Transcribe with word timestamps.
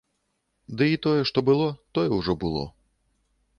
Ды 0.79 0.87
і 0.93 0.97
тое, 1.07 1.19
што 1.31 1.45
было, 1.51 1.69
тое 1.99 2.09
ўжо 2.17 2.33
было. 2.47 2.67